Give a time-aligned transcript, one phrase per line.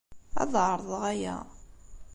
[0.41, 1.37] Ad ɛerḍeɣ aya.